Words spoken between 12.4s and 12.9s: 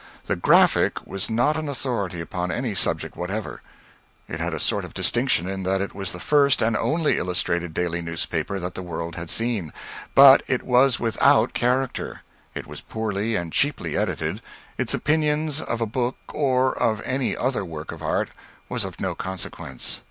it was